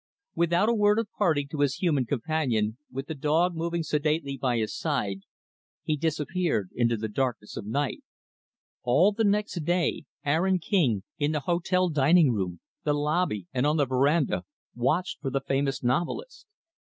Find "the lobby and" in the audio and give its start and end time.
12.83-13.67